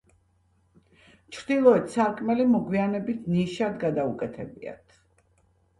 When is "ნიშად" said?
3.37-3.79